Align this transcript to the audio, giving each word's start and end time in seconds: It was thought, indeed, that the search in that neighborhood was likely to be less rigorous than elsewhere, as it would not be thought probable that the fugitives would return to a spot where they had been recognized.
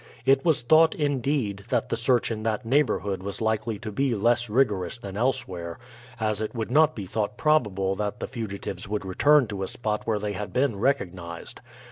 It 0.25 0.43
was 0.43 0.63
thought, 0.63 0.95
indeed, 0.95 1.65
that 1.69 1.89
the 1.89 1.95
search 1.95 2.31
in 2.31 2.41
that 2.41 2.65
neighborhood 2.65 3.21
was 3.21 3.39
likely 3.39 3.77
to 3.77 3.91
be 3.91 4.15
less 4.15 4.49
rigorous 4.49 4.97
than 4.97 5.15
elsewhere, 5.15 5.77
as 6.19 6.41
it 6.41 6.55
would 6.55 6.71
not 6.71 6.95
be 6.95 7.05
thought 7.05 7.37
probable 7.37 7.93
that 7.97 8.19
the 8.19 8.27
fugitives 8.27 8.87
would 8.89 9.05
return 9.05 9.45
to 9.49 9.61
a 9.61 9.67
spot 9.67 10.07
where 10.07 10.17
they 10.17 10.33
had 10.33 10.53
been 10.53 10.77
recognized. 10.79 11.61